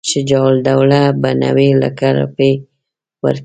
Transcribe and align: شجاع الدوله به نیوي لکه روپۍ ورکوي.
شجاع 0.09 0.43
الدوله 0.55 1.03
به 1.21 1.29
نیوي 1.41 1.69
لکه 1.81 2.07
روپۍ 2.19 2.51
ورکوي. 3.23 3.39